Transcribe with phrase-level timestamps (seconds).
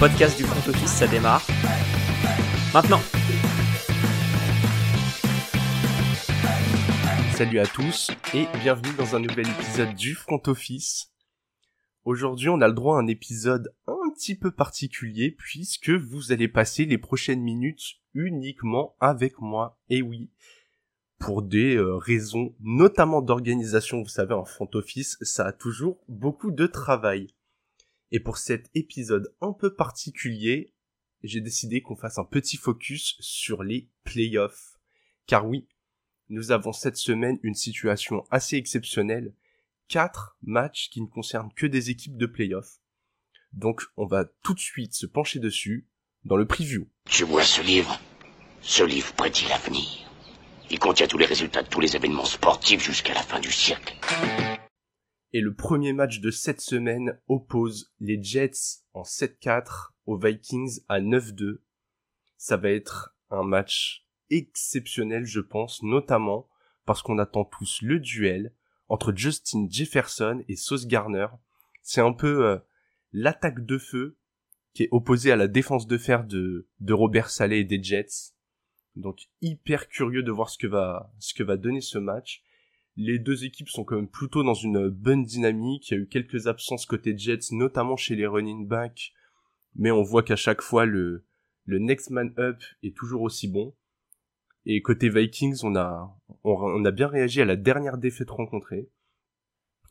[0.00, 1.46] Podcast du front office, ça démarre.
[2.74, 3.00] Maintenant.
[7.32, 11.12] Salut à tous et bienvenue dans un nouvel épisode du front office.
[12.04, 16.48] Aujourd'hui, on a le droit à un épisode un petit peu particulier puisque vous allez
[16.48, 19.78] passer les prochaines minutes uniquement avec moi.
[19.90, 20.28] Et oui,
[21.18, 26.50] pour des euh, raisons notamment d'organisation, vous savez, en front office, ça a toujours beaucoup
[26.50, 27.32] de travail.
[28.14, 30.72] Et pour cet épisode un peu particulier,
[31.24, 34.78] j'ai décidé qu'on fasse un petit focus sur les playoffs.
[35.26, 35.66] Car oui,
[36.28, 39.34] nous avons cette semaine une situation assez exceptionnelle.
[39.88, 42.78] Quatre matchs qui ne concernent que des équipes de playoffs.
[43.52, 45.88] Donc on va tout de suite se pencher dessus
[46.22, 46.88] dans le preview.
[47.10, 48.00] Tu vois ce livre
[48.60, 50.08] Ce livre prédit l'avenir.
[50.70, 53.92] Il contient tous les résultats de tous les événements sportifs jusqu'à la fin du siècle.
[55.34, 61.00] Et le premier match de cette semaine oppose les Jets en 7-4 aux Vikings à
[61.00, 61.58] 9-2.
[62.36, 66.48] Ça va être un match exceptionnel, je pense, notamment
[66.84, 68.54] parce qu'on attend tous le duel
[68.88, 71.26] entre Justin Jefferson et Sauce Garner.
[71.82, 72.58] C'est un peu euh,
[73.12, 74.16] l'attaque de feu
[74.72, 78.34] qui est opposée à la défense de fer de, Robert Saleh et des Jets.
[78.94, 82.44] Donc hyper curieux de voir ce que va donner ce match.
[82.96, 85.90] Les deux équipes sont quand même plutôt dans une bonne dynamique.
[85.90, 89.12] Il y a eu quelques absences côté Jets, notamment chez les running backs,
[89.74, 91.24] mais on voit qu'à chaque fois le
[91.66, 93.74] next man up est toujours aussi bon.
[94.66, 98.88] Et côté Vikings, on a on a bien réagi à la dernière défaite rencontrée.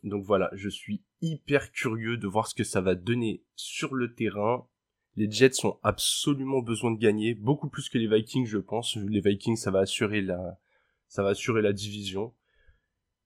[0.04, 4.14] Donc voilà, je suis hyper curieux de voir ce que ça va donner sur le
[4.14, 4.68] terrain
[5.16, 8.96] les Jets ont absolument besoin de gagner, beaucoup plus que les Vikings, je pense.
[8.96, 10.60] Les Vikings, ça va assurer la,
[11.08, 12.34] ça va assurer la division.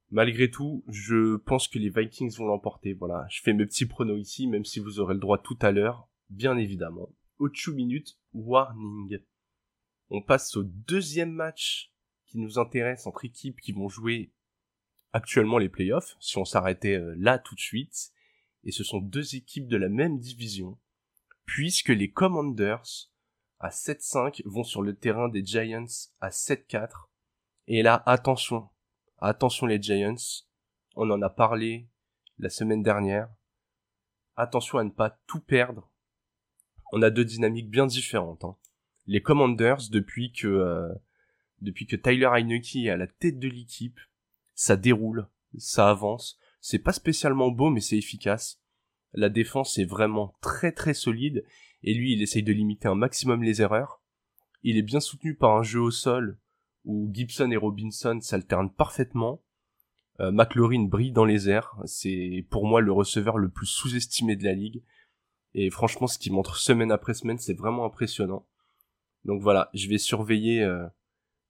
[0.10, 2.94] Malgré tout, je pense que les Vikings vont l'emporter.
[2.94, 5.72] Voilà, je fais mes petits pronos ici, même si vous aurez le droit tout à
[5.72, 7.10] l'heure, bien évidemment.
[7.40, 9.20] Au minutes, warning.
[10.10, 11.94] On passe au deuxième match
[12.26, 14.32] qui nous intéresse entre équipes qui vont jouer
[15.12, 18.12] actuellement les playoffs, si on s'arrêtait euh, là tout de suite.
[18.64, 20.78] Et ce sont deux équipes de la même division
[21.48, 23.10] puisque les Commanders
[23.60, 25.86] à 7-5 vont sur le terrain des Giants
[26.20, 27.08] à 7-4.
[27.68, 28.70] Et là, attention,
[29.20, 30.16] attention les Giants,
[30.96, 31.88] on en a parlé
[32.40, 33.30] la semaine dernière.
[34.36, 35.90] Attention à ne pas tout perdre.
[36.92, 38.44] On a deux dynamiques bien différentes.
[38.44, 38.56] Hein.
[39.08, 40.94] Les Commanders, depuis que euh,
[41.62, 44.00] depuis que Tyler Heineke est à la tête de l'équipe,
[44.54, 45.28] ça déroule,
[45.58, 46.40] ça avance.
[46.62, 48.62] C'est pas spécialement beau, mais c'est efficace.
[49.14, 51.44] La défense est vraiment très très solide
[51.84, 54.02] et lui il essaye de limiter un maximum les erreurs.
[54.64, 56.38] Il est bien soutenu par un jeu au sol
[56.88, 59.42] où Gibson et Robinson s'alternent parfaitement.
[60.20, 64.46] Euh, McLaurin brille dans les airs, c'est pour moi le receveur le plus sous-estimé de
[64.46, 64.82] la ligue.
[65.54, 68.48] Et franchement ce qu'il montre semaine après semaine c'est vraiment impressionnant.
[69.26, 70.88] Donc voilà, je vais surveiller euh,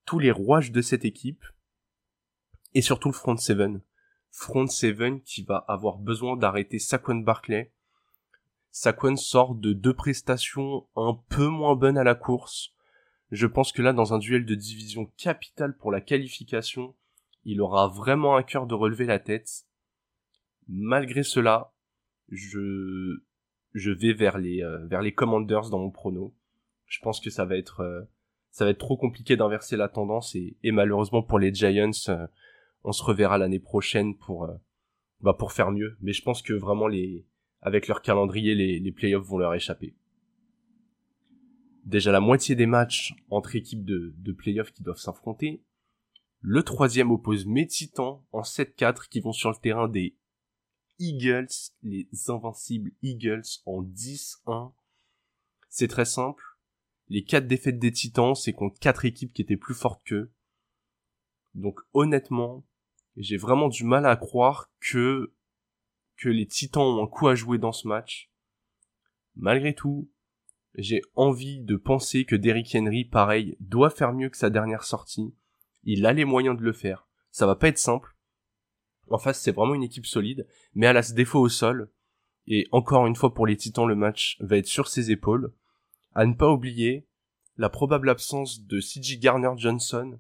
[0.06, 1.46] tous les rouages de cette équipe
[2.74, 3.82] et surtout le front seven
[4.32, 7.72] front seven qui va avoir besoin d'arrêter Saquon Barclay.
[8.72, 12.76] Saquon sort de deux prestations un peu moins bonnes à la course.
[13.32, 16.96] Je pense que là, dans un duel de division capitale pour la qualification,
[17.44, 19.66] il aura vraiment un cœur de relever la tête.
[20.68, 21.74] Malgré cela,
[22.30, 23.22] je,
[23.74, 26.34] je vais vers les, euh, vers les Commanders dans mon prono.
[26.86, 28.02] Je pense que ça va être, euh,
[28.52, 32.28] ça va être trop compliqué d'inverser la tendance et, malheureusement pour les Giants, euh,
[32.84, 34.50] on se reverra l'année prochaine pour
[35.20, 35.98] bah pour faire mieux.
[36.02, 37.26] Mais je pense que vraiment les
[37.62, 39.96] avec leur calendrier, les, les playoffs vont leur échapper.
[41.88, 45.64] Déjà la moitié des matchs entre équipes de, playoffs qui doivent s'affronter.
[46.42, 50.18] Le troisième oppose mes titans en 7-4 qui vont sur le terrain des
[51.00, 51.48] Eagles,
[51.84, 54.74] les invincibles Eagles en 10-1.
[55.70, 56.44] C'est très simple.
[57.08, 60.34] Les quatre défaites des titans, c'est contre quatre équipes qui étaient plus fortes qu'eux.
[61.56, 62.66] Donc honnêtement,
[63.16, 65.34] j'ai vraiment du mal à croire que
[66.18, 68.30] que les Titans ont un coup à jouer dans ce match.
[69.38, 70.12] Malgré tout,
[70.78, 75.34] j'ai envie de penser que Derrick Henry, pareil, doit faire mieux que sa dernière sortie.
[75.84, 77.08] Il a les moyens de le faire.
[77.32, 78.16] Ça va pas être simple.
[79.10, 81.90] En face, c'est vraiment une équipe solide, mais elle a ce défaut au sol.
[82.48, 85.54] Et encore une fois, pour les Titans, le match va être sur ses épaules.
[86.14, 87.08] À ne pas oublier
[87.58, 90.20] la probable absence de CJ Garner Johnson,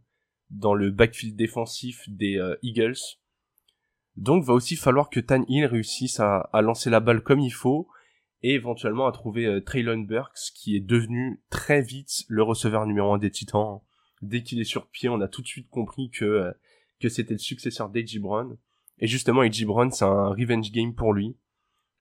[0.49, 2.97] dans le backfield défensif des euh, Eagles.
[4.15, 7.87] Donc va aussi falloir que Tan Hill réussisse à, lancer la balle comme il faut
[8.43, 13.13] et éventuellement à trouver euh, Traylon Burks qui est devenu très vite le receveur numéro
[13.13, 13.79] un des Titans.
[14.21, 16.51] Dès qu'il est sur pied, on a tout de suite compris que euh,
[16.99, 18.57] que c'était le successeur d'Edgy Brown.
[18.99, 21.35] Et justement, Edgy Brown, c'est un revenge game pour lui.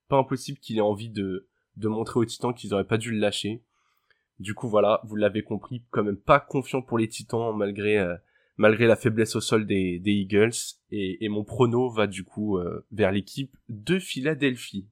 [0.08, 3.18] Pas impossible qu'il ait envie de de montrer aux Titans qu'ils auraient pas dû le
[3.18, 3.62] lâcher.
[4.38, 8.16] Du coup, voilà, vous l'avez compris, quand même pas confiant pour les Titans malgré euh,
[8.56, 10.54] malgré la faiblesse au sol des, Eagles.
[10.90, 12.58] Et, mon prono va du coup
[12.90, 14.86] vers l'équipe de Philadelphie.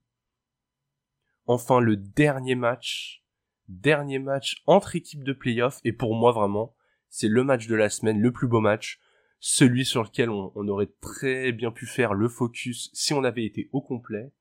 [1.45, 3.23] Enfin, le dernier match,
[3.67, 6.75] dernier match entre équipes de playoff, et pour moi vraiment,
[7.09, 8.99] c'est le match de la semaine, le plus beau match,
[9.39, 13.45] celui sur lequel on, on aurait très bien pu faire le focus si on avait
[13.45, 14.31] été au complet.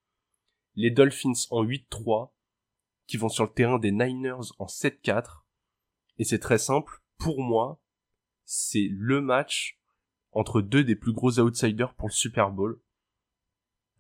[0.76, 2.32] Les Dolphins en 8-3,
[3.06, 5.42] qui vont sur le terrain des Niners en 7-4.
[6.18, 7.80] Et c'est très simple, pour moi,
[8.44, 9.78] c'est le match
[10.32, 12.80] entre deux des plus gros outsiders pour le Super Bowl.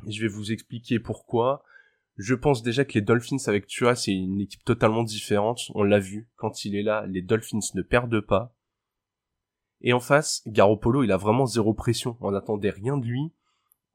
[0.06, 1.64] je vais vous expliquer pourquoi.
[2.16, 5.70] Je pense déjà que les Dolphins avec Tua, c'est une équipe totalement différente.
[5.74, 6.28] On l'a vu.
[6.36, 8.54] Quand il est là, les Dolphins ne perdent pas.
[9.80, 12.16] Et en face, Garoppolo, il a vraiment zéro pression.
[12.20, 13.32] On n'attendait rien de lui.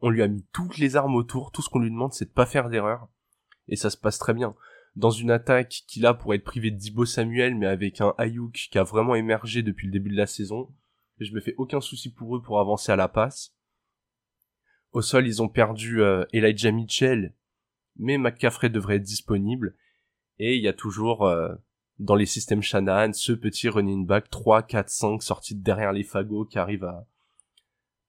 [0.02, 1.52] On lui a mis toutes les armes autour.
[1.52, 3.08] Tout ce qu'on lui demande, c'est de pas faire d'erreur.
[3.68, 4.56] Et ça se passe très bien
[4.96, 8.68] dans une attaque qui là pourrait être privé de Dibo Samuel, mais avec un Ayuk
[8.72, 10.70] qui a vraiment émergé depuis le début de la saison.
[11.20, 13.56] Je me fais aucun souci pour eux pour avancer à la passe.
[14.92, 17.34] Au sol, ils ont perdu euh, Elijah Mitchell,
[18.00, 19.76] mais McCaffrey devrait être disponible.
[20.40, 21.54] Et il y a toujours euh,
[22.00, 26.04] dans les systèmes Shanahan ce petit running back 3, 4, 5 sorti de derrière les
[26.04, 27.06] fagots qui arrive à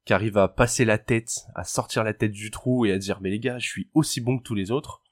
[0.07, 3.21] qui arrive à passer la tête, à sortir la tête du trou et à dire
[3.21, 5.03] mais les gars, je suis aussi bon que tous les autres.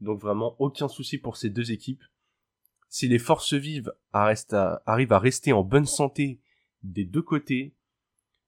[0.00, 2.04] Donc vraiment aucun souci pour ces deux équipes.
[2.88, 6.40] Si les forces vives arrivent à rester en bonne santé
[6.82, 7.74] des deux côtés,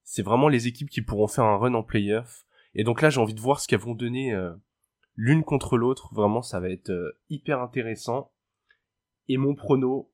[0.03, 2.45] c'est vraiment les équipes qui pourront faire un run en playoff.
[2.75, 4.53] Et donc là, j'ai envie de voir ce qu'elles vont donner euh,
[5.17, 6.13] l'une contre l'autre.
[6.15, 8.33] Vraiment, ça va être euh, hyper intéressant.
[9.29, 10.11] Et mon prono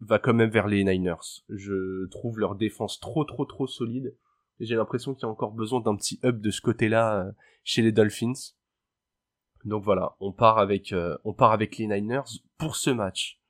[0.00, 1.44] va quand même vers les Niners.
[1.48, 4.16] Je trouve leur défense trop trop trop solide.
[4.60, 7.32] J'ai l'impression qu'il y a encore besoin d'un petit up de ce côté-là euh,
[7.62, 8.54] chez les Dolphins.
[9.64, 13.40] Donc voilà, on part avec euh, on part avec les Niners pour ce match.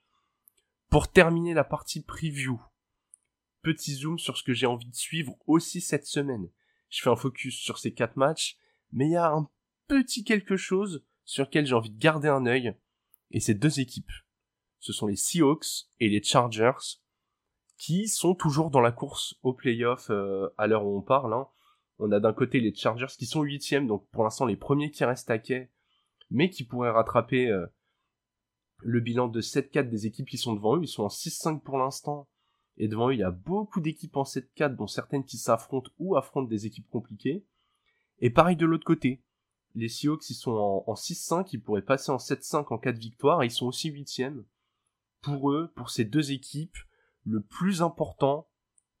[0.89, 2.59] Pour terminer la partie preview,
[3.61, 6.49] petit zoom sur ce que j'ai envie de suivre aussi cette semaine.
[6.89, 8.57] Je fais un focus sur ces quatre matchs,
[8.91, 9.47] mais il y a un
[9.89, 12.73] petit quelque chose sur lequel j'ai envie de garder un œil,
[13.31, 14.11] et ces deux équipes.
[14.79, 16.99] Ce sont les Seahawks et les Chargers,
[17.77, 21.33] qui sont toujours dans la course au playoff euh, à l'heure où on parle.
[21.33, 21.47] Hein.
[21.97, 25.03] On a d'un côté les Chargers qui sont huitièmes, donc pour l'instant les premiers qui
[25.03, 25.69] restent à quai,
[26.29, 27.65] mais qui pourraient rattraper euh,
[28.77, 30.83] le bilan de 7-4 des équipes qui sont devant eux.
[30.83, 32.29] Ils sont en 6-5 pour l'instant.
[32.77, 36.15] Et devant eux, il y a beaucoup d'équipes en 7-4, dont certaines qui s'affrontent ou
[36.15, 37.45] affrontent des équipes compliquées.
[38.19, 39.21] Et pareil de l'autre côté.
[39.75, 43.43] Les Seahawks, ils sont en, 6-5, ils pourraient passer en 7-5 en cas de victoire,
[43.43, 44.23] et ils sont aussi 8
[45.21, 46.77] Pour eux, pour ces deux équipes,
[47.25, 48.47] le plus important,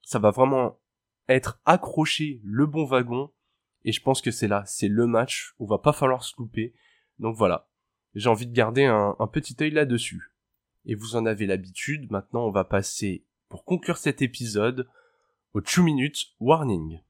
[0.01, 0.79] ça va vraiment
[1.27, 3.31] être accrocher le bon wagon,
[3.85, 6.73] et je pense que c'est là, c'est le match où va pas falloir se louper.
[7.17, 7.69] Donc voilà,
[8.15, 10.33] j'ai envie de garder un, petit œil là-dessus.
[10.85, 14.87] Et vous en avez l'habitude, maintenant on va passer, pour conclure cet épisode,
[15.53, 17.01] au 2 minutes warning.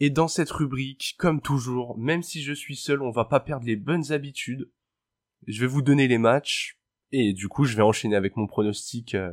[0.00, 3.66] Et dans cette rubrique, comme toujours, même si je suis seul, on va pas perdre
[3.66, 4.70] les bonnes habitudes.
[5.46, 6.78] Je vais vous donner les matchs,
[7.12, 9.32] et du coup je vais enchaîner avec mon pronostic euh,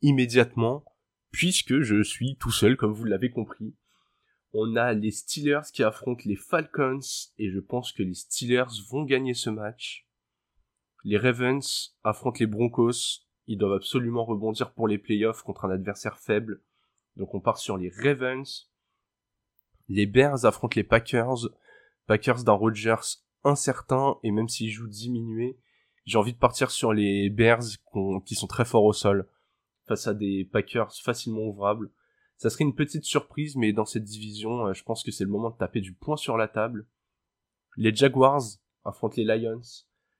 [0.00, 0.84] immédiatement
[1.34, 3.74] puisque je suis tout seul, comme vous l'avez compris.
[4.52, 7.00] On a les Steelers qui affrontent les Falcons,
[7.38, 10.06] et je pense que les Steelers vont gagner ce match.
[11.02, 16.20] Les Ravens affrontent les Broncos, ils doivent absolument rebondir pour les playoffs contre un adversaire
[16.20, 16.62] faible,
[17.16, 18.70] donc on part sur les Ravens.
[19.88, 21.48] Les Bears affrontent les Packers,
[22.06, 25.58] Packers d'un Rodgers incertain, et même s'ils jouent diminué,
[26.04, 27.62] j'ai envie de partir sur les Bears
[28.24, 29.28] qui sont très forts au sol
[29.86, 31.90] face à des Packers facilement ouvrables.
[32.36, 35.30] Ça serait une petite surprise, mais dans cette division, euh, je pense que c'est le
[35.30, 36.86] moment de taper du poing sur la table.
[37.76, 38.42] Les Jaguars
[38.84, 39.60] affrontent les Lions.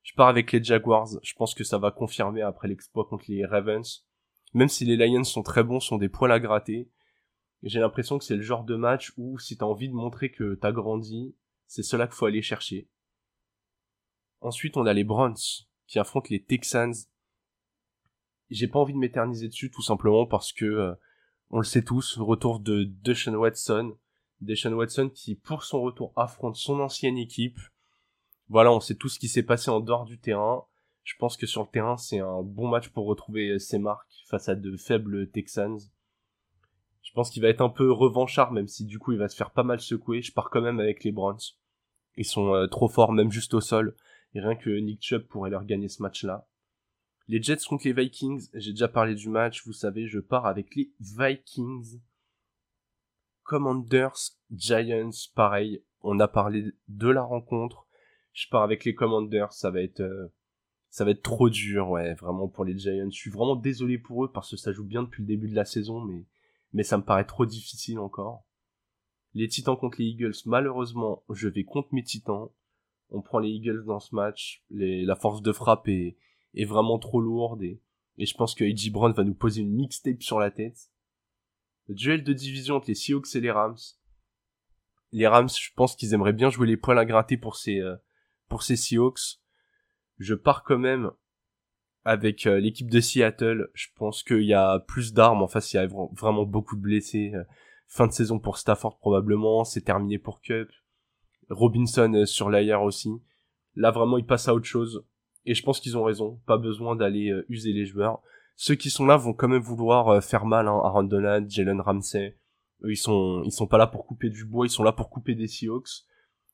[0.02, 1.08] Je pars avec les Jaguars.
[1.22, 4.06] Je pense que ça va confirmer après l'exploit contre les Ravens.
[4.52, 6.88] Même si les Lions sont très bons, sont des poils à gratter.
[7.64, 10.54] J'ai l'impression que c'est le genre de match où si t'as envie de montrer que
[10.54, 11.34] t'as grandi,
[11.66, 12.88] c'est cela qu'il faut aller chercher.
[14.40, 15.34] Ensuite, on a les Browns
[15.88, 16.94] qui affrontent les Texans
[18.50, 20.94] j'ai pas envie de m'éterniser dessus tout simplement parce que euh,
[21.50, 23.96] on le sait tous, retour de Deshaun Watson,
[24.40, 27.58] Deshaun Watson qui pour son retour affronte son ancienne équipe.
[28.48, 30.64] Voilà, on sait tout ce qui s'est passé en dehors du terrain.
[31.02, 34.48] Je pense que sur le terrain, c'est un bon match pour retrouver ses marques face
[34.48, 35.80] à de faibles Texans.
[37.04, 39.36] Je pense qu'il va être un peu revanchard, même si du coup il va se
[39.36, 40.22] faire pas mal secouer.
[40.22, 41.38] Je pars quand même avec les Browns.
[42.16, 43.94] Ils sont euh, trop forts, même juste au sol.
[44.34, 46.48] Et rien que Nick Chubb pourrait leur gagner ce match-là.
[47.28, 50.74] Les Jets contre les Vikings, j'ai déjà parlé du match, vous savez, je pars avec
[50.74, 52.00] les Vikings.
[53.42, 54.16] Commanders,
[54.50, 55.82] Giants, pareil.
[56.00, 57.86] On a parlé de la rencontre.
[58.32, 60.32] Je pars avec les Commanders, ça va être, euh,
[60.90, 63.10] ça va être trop dur, ouais, vraiment pour les Giants.
[63.10, 65.54] Je suis vraiment désolé pour eux parce que ça joue bien depuis le début de
[65.54, 66.24] la saison, mais,
[66.74, 68.44] mais ça me paraît trop difficile encore.
[69.32, 72.48] Les Titans contre les Eagles, malheureusement, je vais contre mes Titans.
[73.10, 74.64] On prend les Eagles dans ce match.
[74.70, 76.16] La force de frappe est,
[76.66, 77.80] vraiment trop lourde et,
[78.18, 78.90] je pense que A.J.
[78.90, 80.90] Brown va nous poser une mixtape sur la tête.
[81.88, 83.76] Duel de division entre les Seahawks et les Rams.
[85.12, 87.96] Les Rams, je pense qu'ils aimeraient bien jouer les poils à gratter pour ces, euh,
[88.48, 89.40] pour ces Seahawks.
[90.18, 91.10] Je pars quand même
[92.04, 93.68] avec euh, l'équipe de Seattle.
[93.74, 95.42] Je pense qu'il y a plus d'armes.
[95.42, 97.32] En face, il y a vraiment beaucoup de blessés.
[97.34, 97.44] Euh,
[97.86, 99.64] fin de saison pour Stafford probablement.
[99.64, 100.68] C'est terminé pour Cup.
[101.50, 103.10] Robinson sur l'air aussi.
[103.76, 105.04] Là, vraiment, ils passent à autre chose.
[105.46, 106.40] Et je pense qu'ils ont raison.
[106.46, 108.22] Pas besoin d'aller user les joueurs
[108.56, 111.80] ceux qui sont là vont quand même vouloir euh, faire mal hein, Aaron Donald, Jalen
[111.80, 112.38] Ramsey.
[112.86, 115.34] Ils sont ils sont pas là pour couper du bois, ils sont là pour couper
[115.34, 116.04] des Seahawks.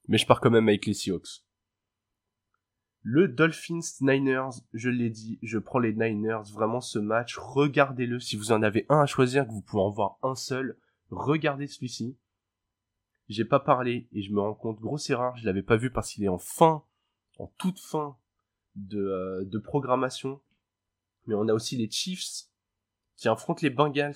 [0.08, 1.44] Mais je pars quand même avec les Seahawks.
[3.02, 8.36] Le Dolphins Niners, je l'ai dit, je prends les Niners, vraiment ce match, regardez-le, si
[8.36, 10.76] vous en avez un à choisir, que vous pouvez en voir un seul,
[11.10, 12.18] regardez celui-ci.
[13.28, 16.12] J'ai pas parlé, et je me rends compte, grosse erreur, je l'avais pas vu parce
[16.12, 16.84] qu'il est en fin,
[17.38, 18.16] en toute fin
[18.74, 20.40] de, euh, de programmation
[21.26, 22.48] mais on a aussi les Chiefs
[23.16, 24.14] qui affrontent les Bengals.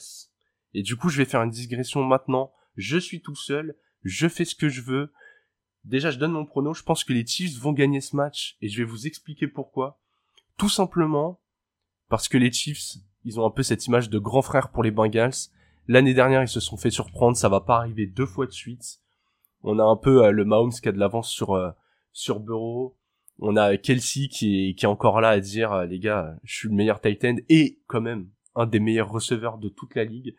[0.73, 2.53] Et du coup, je vais faire une digression maintenant.
[2.77, 5.13] Je suis tout seul, je fais ce que je veux.
[5.85, 6.75] Déjà, je donne mon prono.
[6.75, 10.01] Je pense que les Chiefs vont gagner ce match et je vais vous expliquer pourquoi.
[10.57, 11.41] Tout simplement
[12.09, 14.91] parce que les Chiefs, ils ont un peu cette image de grand frère pour les
[14.91, 15.51] Bengals.
[15.89, 17.37] L'année dernière, ils se sont fait surprendre.
[17.37, 19.01] Ça va pas arriver deux fois de suite.
[19.63, 21.71] On a un peu euh, le Mahomes qui a de l'avance sur euh,
[22.13, 22.97] sur Burrow
[23.39, 26.55] on a Kelsey qui est, qui est encore là à dire euh, les gars je
[26.55, 30.35] suis le meilleur Titan et quand même un des meilleurs receveurs de toute la ligue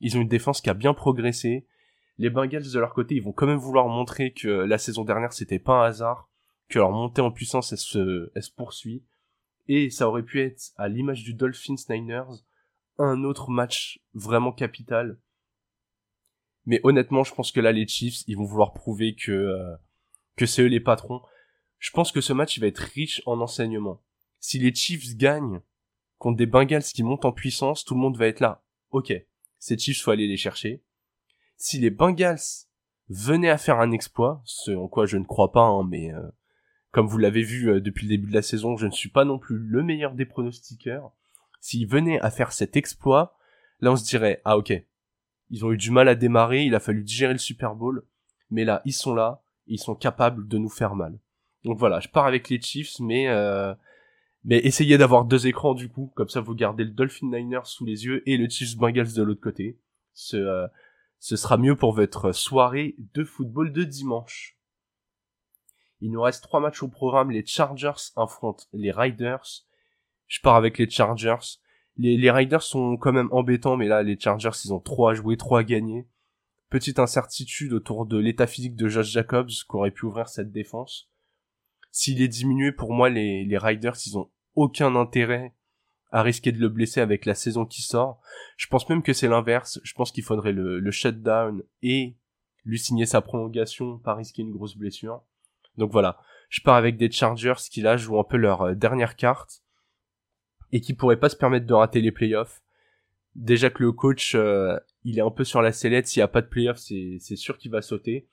[0.00, 1.66] ils ont une défense qui a bien progressé
[2.18, 5.32] les Bengals de leur côté ils vont quand même vouloir montrer que la saison dernière
[5.32, 6.28] c'était pas un hasard
[6.68, 9.04] que leur montée en puissance elle se, poursuit
[9.68, 12.44] et ça aurait pu être à l'image du Dolphins Niners
[12.98, 15.18] un autre match vraiment capital
[16.66, 19.76] mais honnêtement je pense que là les Chiefs ils vont vouloir prouver que euh,
[20.36, 21.22] que c'est eux les patrons
[21.78, 24.02] je pense que ce match va être riche en enseignements.
[24.40, 25.60] Si les Chiefs gagnent
[26.18, 28.64] contre des Bengals qui montent en puissance, tout le monde va être là.
[28.90, 29.12] Ok,
[29.58, 30.82] ces Chiefs, faut aller les chercher.
[31.58, 32.38] Si les Bengals
[33.10, 36.22] venaient à faire un exploit, ce en quoi je ne crois pas, hein, mais euh,
[36.92, 39.24] comme vous l'avez vu euh, depuis le début de la saison, je ne suis pas
[39.24, 41.10] non plus le meilleur des pronostiqueurs.
[41.60, 43.36] S'ils venaient à faire cet exploit,
[43.80, 44.72] là on se dirait, ah ok,
[45.50, 48.04] ils ont eu du mal à démarrer, il a fallu digérer le Super Bowl,
[48.50, 51.18] mais là, ils sont là, ils sont capables de nous faire mal.
[51.64, 53.74] Donc voilà, je pars avec les Chiefs, mais euh,
[54.44, 57.84] mais essayez d'avoir deux écrans du coup, comme ça vous gardez le Dolphin Niners sous
[57.84, 59.76] les yeux et le Chiefs Bengals de l'autre côté.
[60.14, 60.66] Ce, euh,
[61.18, 64.56] ce sera mieux pour votre soirée de football de dimanche.
[66.00, 67.30] Il nous reste trois matchs au programme.
[67.30, 69.64] Les Chargers affrontent les Riders.
[70.26, 71.58] Je pars avec les Chargers.
[71.96, 75.36] Les, Riders sont quand même embêtants, mais là, les Chargers, ils ont trois à jouer,
[75.36, 76.06] trois à gagner.
[76.70, 81.10] Petite incertitude autour de l'état physique de Josh Jacobs, qui aurait pu ouvrir cette défense.
[81.90, 85.54] S'il est diminué, pour moi, les, les Riders, ils ont aucun intérêt
[86.10, 88.20] à risquer de le blesser avec la saison qui sort.
[88.56, 89.80] Je pense même que c'est l'inverse.
[89.82, 92.16] Je pense qu'il faudrait le, le shutdown et
[92.64, 95.22] lui signer sa prolongation, pas risquer une grosse blessure.
[95.76, 99.16] Donc voilà, je pars avec des Chargers qui là jouent un peu leur euh, dernière
[99.16, 99.62] carte
[100.72, 102.62] et qui pourraient pas se permettre de rater les playoffs.
[103.34, 106.28] Déjà que le coach, euh, il est un peu sur la sellette, s'il y a
[106.28, 108.28] pas de playoffs, c'est sûr qu'il va sauter.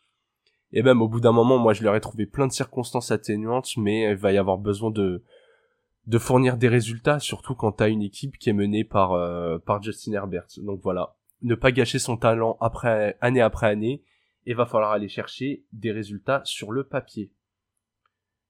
[0.72, 3.78] Et même au bout d'un moment, moi je leur ai trouvé plein de circonstances atténuantes,
[3.78, 5.24] mais il va y avoir besoin de
[6.08, 9.82] de fournir des résultats, surtout quand t'as une équipe qui est menée par euh, par
[9.82, 10.48] Justin Herbert.
[10.58, 14.04] Donc voilà, ne pas gâcher son talent après année après année,
[14.46, 17.32] et va falloir aller chercher des résultats sur le papier.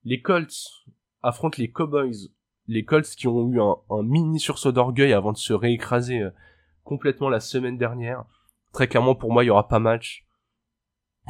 [0.03, 0.85] Les Colts
[1.21, 2.29] affrontent les Cowboys.
[2.67, 6.31] Les Colts qui ont eu un, mini sursaut d'orgueil avant de se réécraser euh,
[6.83, 8.25] complètement la semaine dernière.
[8.73, 10.25] Très clairement pour moi il y aura pas match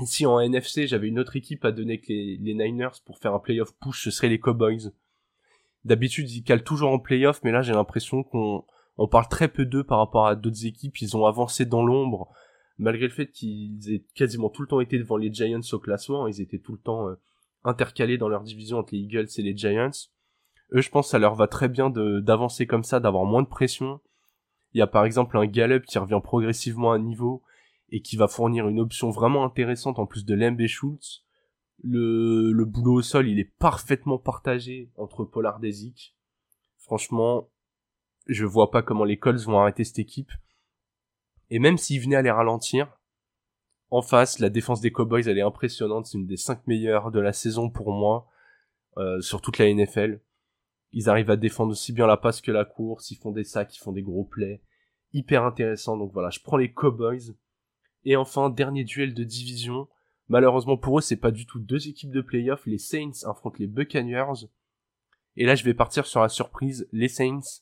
[0.03, 3.39] si en NFC j'avais une autre équipe à donner que les, Niners pour faire un
[3.39, 4.91] playoff push, ce serait les Cowboys.
[5.86, 8.65] D'habitude ils calent toujours en playoff, mais là j'ai l'impression qu'on
[8.98, 11.00] on parle très peu d'eux par rapport à d'autres équipes.
[11.01, 12.30] Ils ont avancé dans l'ombre,
[12.77, 16.27] malgré le fait qu'ils aient quasiment tout le temps été devant les Giants au classement.
[16.27, 17.15] Ils étaient tout le temps euh,
[17.63, 19.92] intercalés dans leur division entre les Eagles et les Giants.
[20.74, 24.00] Eux, je pense, ça leur va très bien d'avancer comme ça, d'avoir moins de pression.
[24.74, 27.44] Il y a par exemple un Gallup qui revient progressivement à niveau
[27.89, 31.25] et qui va fournir une option vraiment intéressante en plus de Lembe Schultz.
[31.84, 36.15] Le, le boulot au sol, il est parfaitement partagé entre Pollard et.
[36.77, 37.50] Franchement,
[38.27, 40.32] je vois pas comment les Colts vont arrêter cette équipe.
[41.50, 42.98] Et même s'ils venaient à les ralentir,
[43.91, 46.08] En face, la défense des Cowboys, elle est impressionnante.
[46.08, 48.27] C'est une des cinq meilleures de la saison pour moi,
[48.98, 50.22] euh, sur toute la NFL.
[50.91, 53.12] Ils arrivent à défendre aussi bien la passe que la course.
[53.12, 54.62] Ils font des sacs, ils font des gros plays.
[55.13, 55.98] Hyper intéressant.
[55.98, 57.36] Donc voilà, je prends les Cowboys.
[58.05, 59.88] Et enfin, dernier duel de division.
[60.27, 62.65] Malheureusement pour eux, c'est pas du tout deux équipes de playoffs.
[62.65, 64.48] Les Saints affrontent les Buccaneers.
[65.38, 67.62] Et là, je vais partir sur la surprise, les Saints.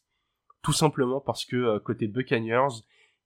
[0.62, 2.84] Tout simplement parce que euh, côté Buccaneers,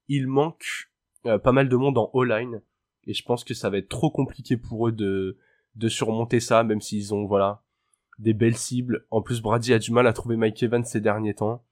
[0.08, 0.90] il manque
[1.26, 2.62] euh, pas mal de monde en O-line.
[3.06, 5.38] Et je pense que ça va être trop compliqué pour eux de,
[5.76, 7.62] de surmonter ça, même s'ils ont, voilà,
[8.18, 9.06] des belles cibles.
[9.12, 11.64] En plus, Brady a du mal à trouver Mike Evans ces derniers temps.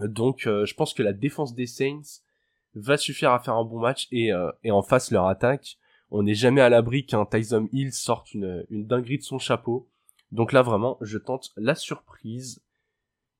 [0.00, 2.22] Donc, euh, je pense que la défense des Saints
[2.74, 4.30] va suffire à faire un bon match et,
[4.64, 5.78] et en face leur attaque.
[6.10, 9.88] On n'est jamais à l'abri qu'un Tyson Hill sorte une, dinguerie de son chapeau.
[10.32, 12.62] Donc là, vraiment, je tente la surprise.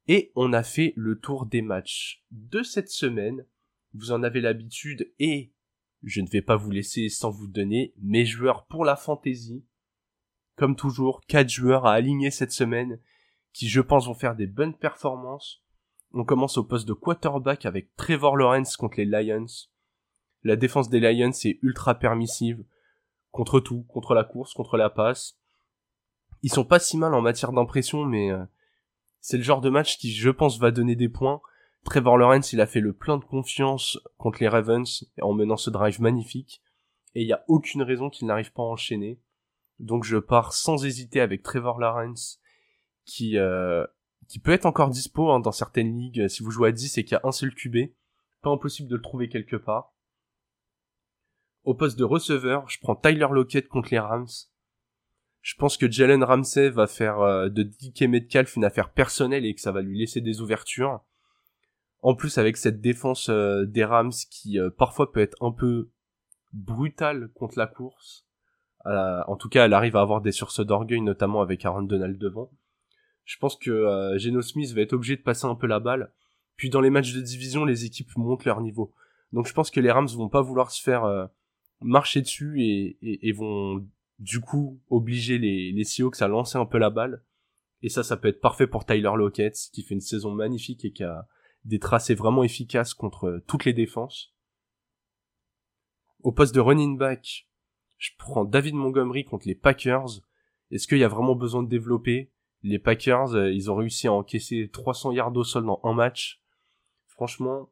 [0.07, 3.47] Et on a fait le tour des matchs de cette semaine.
[3.95, 5.53] Vous en avez l'habitude et
[6.03, 9.65] je ne vais pas vous laisser sans vous donner mes joueurs pour la fantasy.
[10.57, 13.01] Comme toujours, quatre joueurs à aligner cette semaine
[13.53, 15.63] qui je pense vont faire des bonnes performances.
[16.13, 19.47] On commence au poste de quarterback avec Trevor Lawrence contre les Lions.
[20.45, 22.65] La défense des Lions est ultra permissive
[23.31, 25.39] contre tout, contre la course, contre la passe.
[26.43, 28.45] Ils sont pas si mal en matière d'impression, mais euh,
[29.21, 31.41] c'est le genre de match qui, je pense, va donner des points.
[31.85, 35.71] Trevor Lawrence, il a fait le plein de confiance contre les Ravens en menant ce
[35.71, 36.63] drive magnifique.
[37.15, 39.19] Et il n'y a aucune raison qu'il n'arrive pas à enchaîner.
[39.79, 42.39] Donc je pars sans hésiter avec Trevor Lawrence,
[43.07, 43.87] qui, euh,
[44.29, 46.29] qui peut être encore dispo hein, dans certaines ligues.
[46.29, 47.91] Si vous jouez à 10 et qu'il y a un seul QB,
[48.43, 49.94] pas impossible de le trouver quelque part.
[51.65, 54.29] Au poste de receveur, je prends Tyler Lockett contre les Rams.
[55.41, 59.55] Je pense que Jalen Ramsey va faire euh, de DK Metcalf une affaire personnelle et
[59.55, 61.01] que ça va lui laisser des ouvertures.
[62.03, 65.91] En plus, avec cette défense euh, des Rams qui euh, parfois peut être un peu
[66.53, 68.27] brutale contre la course.
[68.85, 72.51] en tout cas, elle arrive à avoir des sursauts d'orgueil, notamment avec Aaron Donald devant.
[73.25, 76.13] Je pense que Geno Smith va être obligé de passer un peu la balle.
[76.57, 78.95] Puis dans les matchs de division, les équipes montent leur niveau.
[79.33, 81.29] Donc je pense que les Rams vont pas vouloir se faire
[81.85, 83.87] marcher dessus et, et, vont
[84.19, 87.23] du coup obliger les, les Seahawks à lancer un peu la balle.
[87.83, 90.93] Et ça, ça peut être parfait pour Tyler Lockett, qui fait une saison magnifique et
[90.93, 91.29] qui a,
[91.65, 94.35] des tracés vraiment efficaces contre toutes les défenses.
[96.23, 97.49] Au poste de running back,
[97.99, 100.21] je prends David Montgomery contre les Packers.
[100.71, 102.33] Est-ce qu'il y a vraiment besoin de développer?
[102.63, 106.43] Les Packers, euh, ils ont réussi à encaisser 300 yards au sol dans un match.
[107.07, 107.71] Franchement,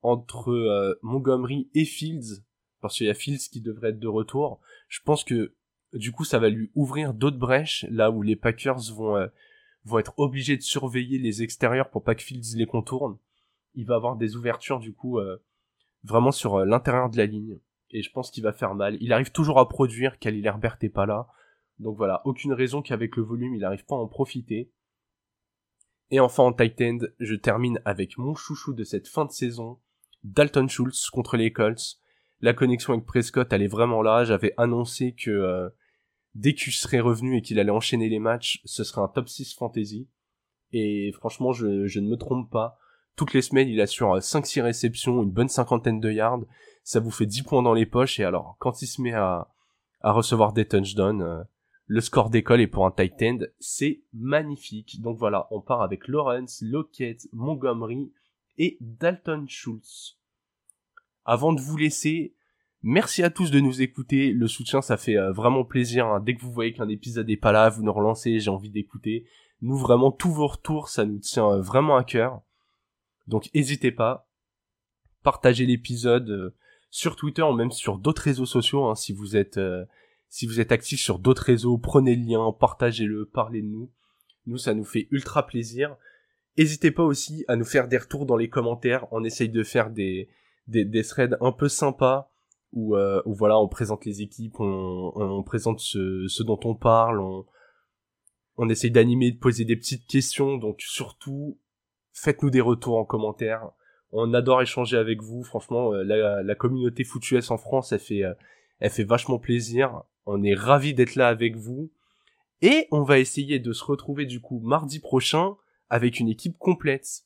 [0.00, 2.42] entre euh, Montgomery et Fields,
[2.82, 5.54] parce qu'il y a Fields qui devrait être de retour, je pense que
[5.94, 10.18] du coup ça va lui ouvrir d'autres brèches là où les Packers vont euh, être
[10.18, 13.16] obligés de surveiller les extérieurs pour pas que Fields les contourne.
[13.74, 15.38] Il va avoir des ouvertures du coup euh,
[16.04, 17.58] vraiment sur euh, l'intérieur de la ligne.
[17.90, 18.96] Et je pense qu'il va faire mal.
[19.00, 21.28] Il arrive toujours à produire, Khalil Herbert est pas là.
[21.78, 24.70] Donc voilà, aucune raison qu'avec le volume, il n'arrive pas à en profiter.
[26.10, 29.78] Et enfin en tight end, je termine avec mon chouchou de cette fin de saison,
[30.24, 32.01] Dalton Schultz contre les Colts.
[32.42, 34.24] La connexion avec Prescott, elle est vraiment là.
[34.24, 35.68] J'avais annoncé que euh,
[36.34, 39.54] dès qu'il serait revenu et qu'il allait enchaîner les matchs, ce serait un top 6
[39.54, 40.08] fantasy.
[40.72, 42.78] Et franchement, je, ne me trompe pas.
[43.14, 46.44] Toutes les semaines, il assure 5-6 réceptions, une bonne cinquantaine de yards.
[46.82, 48.18] Ça vous fait 10 points dans les poches.
[48.18, 49.48] Et alors, quand il se met à,
[50.02, 51.42] recevoir des touchdowns, euh,
[51.86, 55.00] le score d'école est pour un tight end, c'est magnifique.
[55.00, 58.12] Donc voilà, on part avec Lawrence, Lockett, Montgomery
[58.58, 60.18] et Dalton Schultz.
[61.24, 62.34] Avant de vous laisser,
[62.84, 64.32] Merci à tous de nous écouter.
[64.32, 66.06] Le soutien, ça fait euh, vraiment plaisir.
[66.06, 66.20] Hein.
[66.20, 69.24] Dès que vous voyez qu'un épisode est pas là, vous nous relancez, j'ai envie d'écouter.
[69.60, 72.40] Nous, vraiment, tous vos retours, ça nous tient euh, vraiment à cœur.
[73.28, 74.28] Donc, n'hésitez pas.
[75.22, 76.56] Partagez l'épisode euh,
[76.90, 78.86] sur Twitter ou même sur d'autres réseaux sociaux.
[78.86, 79.60] Hein, si vous êtes
[80.28, 83.90] si vous êtes actif sur d'autres réseaux, prenez le lien, partagez-le, parlez de nous.
[84.46, 85.94] Nous, ça nous fait ultra plaisir.
[86.58, 89.06] N'hésitez pas aussi à nous faire des retours dans les commentaires.
[89.12, 90.28] On essaye de faire des,
[90.66, 92.30] des, threads un peu sympas
[92.72, 97.44] où, euh, où voilà, on présente les équipes, on, présente ce, dont on parle, on,
[98.56, 101.58] on essaye d'animer, de poser des petites questions, donc surtout,
[102.12, 103.70] faites-nous des retours en commentaire.
[104.12, 108.34] On adore échanger avec vous, franchement, euh, la, la communauté FootUS en France, euh,
[108.78, 110.02] elle fait vachement plaisir.
[110.26, 111.90] On est ravis d'être là avec vous.
[112.60, 115.56] Et on va essayer de se retrouver du coup mardi prochain
[115.90, 117.24] avec une équipe complète.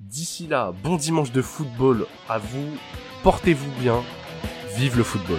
[0.00, 2.76] D'ici là, bon dimanche de football à vous,
[3.22, 4.02] portez-vous bien,
[4.76, 5.38] Vive le football